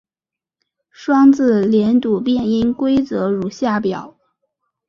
[0.89, 4.17] 双字连读变音规则如下表。